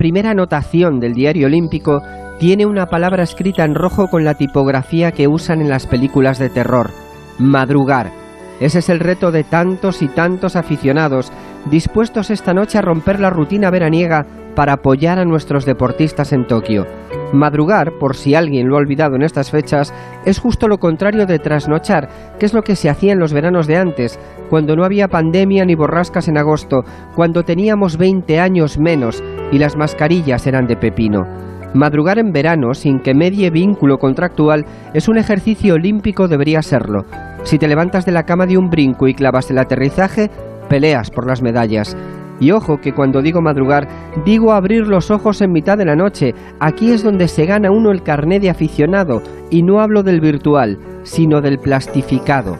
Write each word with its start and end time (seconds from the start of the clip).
primera 0.00 0.30
anotación 0.30 0.98
del 0.98 1.12
diario 1.12 1.46
olímpico 1.46 2.02
tiene 2.38 2.64
una 2.64 2.86
palabra 2.86 3.22
escrita 3.22 3.66
en 3.66 3.74
rojo 3.74 4.08
con 4.08 4.24
la 4.24 4.32
tipografía 4.32 5.12
que 5.12 5.28
usan 5.28 5.60
en 5.60 5.68
las 5.68 5.86
películas 5.86 6.38
de 6.38 6.48
terror, 6.48 6.90
madrugar. 7.38 8.19
Ese 8.60 8.80
es 8.80 8.88
el 8.90 9.00
reto 9.00 9.32
de 9.32 9.42
tantos 9.42 10.02
y 10.02 10.08
tantos 10.08 10.54
aficionados 10.54 11.32
dispuestos 11.70 12.30
esta 12.30 12.54
noche 12.54 12.78
a 12.78 12.82
romper 12.82 13.20
la 13.20 13.30
rutina 13.30 13.70
veraniega 13.70 14.26
para 14.54 14.74
apoyar 14.74 15.18
a 15.18 15.24
nuestros 15.24 15.64
deportistas 15.64 16.32
en 16.32 16.46
Tokio. 16.46 16.86
Madrugar, 17.32 17.92
por 17.98 18.16
si 18.16 18.34
alguien 18.34 18.68
lo 18.68 18.76
ha 18.76 18.80
olvidado 18.80 19.14
en 19.16 19.22
estas 19.22 19.50
fechas, 19.50 19.94
es 20.24 20.38
justo 20.38 20.68
lo 20.68 20.78
contrario 20.78 21.26
de 21.26 21.38
trasnochar, 21.38 22.08
que 22.38 22.46
es 22.46 22.52
lo 22.52 22.62
que 22.62 22.76
se 22.76 22.90
hacía 22.90 23.12
en 23.12 23.20
los 23.20 23.32
veranos 23.32 23.66
de 23.66 23.76
antes, 23.76 24.18
cuando 24.48 24.74
no 24.74 24.84
había 24.84 25.08
pandemia 25.08 25.64
ni 25.64 25.74
borrascas 25.74 26.28
en 26.28 26.38
agosto, 26.38 26.82
cuando 27.14 27.44
teníamos 27.44 27.96
20 27.96 28.40
años 28.40 28.78
menos 28.78 29.22
y 29.52 29.58
las 29.58 29.76
mascarillas 29.76 30.46
eran 30.46 30.66
de 30.66 30.76
pepino. 30.76 31.24
Madrugar 31.72 32.18
en 32.18 32.32
verano 32.32 32.74
sin 32.74 32.98
que 32.98 33.14
medie 33.14 33.50
vínculo 33.50 33.98
contractual 33.98 34.66
es 34.92 35.08
un 35.08 35.18
ejercicio 35.18 35.74
olímpico, 35.74 36.26
debería 36.26 36.62
serlo. 36.62 37.04
Si 37.44 37.58
te 37.58 37.68
levantas 37.68 38.06
de 38.06 38.12
la 38.12 38.24
cama 38.24 38.46
de 38.46 38.58
un 38.58 38.70
brinco 38.70 39.08
y 39.08 39.14
clavas 39.14 39.50
el 39.50 39.58
aterrizaje, 39.58 40.30
peleas 40.68 41.10
por 41.10 41.26
las 41.26 41.42
medallas. 41.42 41.96
Y 42.38 42.52
ojo 42.52 42.80
que 42.80 42.92
cuando 42.92 43.20
digo 43.20 43.42
madrugar, 43.42 43.86
digo 44.24 44.52
abrir 44.52 44.86
los 44.86 45.10
ojos 45.10 45.42
en 45.42 45.52
mitad 45.52 45.76
de 45.76 45.84
la 45.84 45.96
noche. 45.96 46.34
Aquí 46.58 46.92
es 46.92 47.02
donde 47.02 47.28
se 47.28 47.44
gana 47.44 47.70
uno 47.70 47.90
el 47.90 48.02
carné 48.02 48.40
de 48.40 48.48
aficionado, 48.48 49.22
y 49.50 49.62
no 49.62 49.80
hablo 49.80 50.02
del 50.02 50.20
virtual, 50.20 50.78
sino 51.02 51.40
del 51.40 51.58
plastificado. 51.58 52.56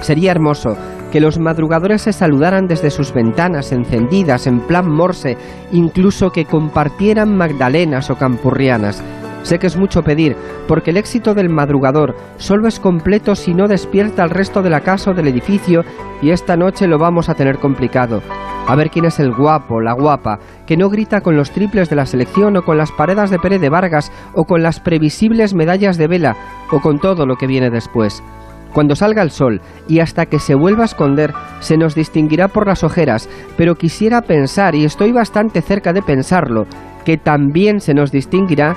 Sería 0.00 0.30
hermoso 0.30 0.76
que 1.10 1.20
los 1.20 1.38
madrugadores 1.38 2.02
se 2.02 2.12
saludaran 2.12 2.68
desde 2.68 2.90
sus 2.90 3.12
ventanas 3.12 3.72
encendidas 3.72 4.46
en 4.46 4.60
plan 4.60 4.90
morse, 4.90 5.36
incluso 5.72 6.30
que 6.30 6.44
compartieran 6.44 7.36
magdalenas 7.36 8.10
o 8.10 8.16
campurrianas. 8.16 9.02
Sé 9.46 9.60
que 9.60 9.68
es 9.68 9.76
mucho 9.76 10.02
pedir, 10.02 10.36
porque 10.66 10.90
el 10.90 10.96
éxito 10.96 11.32
del 11.32 11.48
madrugador 11.48 12.16
solo 12.36 12.66
es 12.66 12.80
completo 12.80 13.36
si 13.36 13.54
no 13.54 13.68
despierta 13.68 14.24
al 14.24 14.30
resto 14.30 14.60
de 14.60 14.70
la 14.70 14.80
casa 14.80 15.12
del 15.12 15.28
edificio 15.28 15.84
y 16.20 16.30
esta 16.30 16.56
noche 16.56 16.88
lo 16.88 16.98
vamos 16.98 17.28
a 17.28 17.34
tener 17.34 17.58
complicado. 17.58 18.22
A 18.66 18.74
ver 18.74 18.90
quién 18.90 19.04
es 19.04 19.20
el 19.20 19.32
guapo, 19.32 19.80
la 19.80 19.92
guapa, 19.92 20.40
que 20.66 20.76
no 20.76 20.90
grita 20.90 21.20
con 21.20 21.36
los 21.36 21.52
triples 21.52 21.88
de 21.88 21.94
la 21.94 22.06
selección 22.06 22.56
o 22.56 22.62
con 22.62 22.76
las 22.76 22.90
paredes 22.90 23.30
de 23.30 23.38
Pérez 23.38 23.60
de 23.60 23.68
Vargas 23.68 24.10
o 24.34 24.46
con 24.46 24.64
las 24.64 24.80
previsibles 24.80 25.54
medallas 25.54 25.96
de 25.96 26.08
vela 26.08 26.36
o 26.72 26.80
con 26.80 26.98
todo 26.98 27.24
lo 27.24 27.36
que 27.36 27.46
viene 27.46 27.70
después. 27.70 28.24
Cuando 28.72 28.96
salga 28.96 29.22
el 29.22 29.30
sol 29.30 29.60
y 29.86 30.00
hasta 30.00 30.26
que 30.26 30.40
se 30.40 30.56
vuelva 30.56 30.82
a 30.82 30.86
esconder, 30.86 31.32
se 31.60 31.76
nos 31.76 31.94
distinguirá 31.94 32.48
por 32.48 32.66
las 32.66 32.82
ojeras, 32.82 33.28
pero 33.56 33.76
quisiera 33.76 34.22
pensar, 34.22 34.74
y 34.74 34.84
estoy 34.84 35.12
bastante 35.12 35.62
cerca 35.62 35.92
de 35.92 36.02
pensarlo, 36.02 36.66
que 37.04 37.16
también 37.16 37.80
se 37.80 37.94
nos 37.94 38.10
distinguirá 38.10 38.76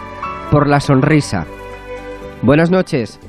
por 0.49 0.67
la 0.67 0.79
sonrisa. 0.79 1.45
Buenas 2.41 2.71
noches. 2.71 3.19